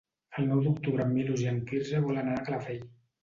[0.43, 2.83] El nou d'octubre en Milos i en Quirze volen anar a Calafell.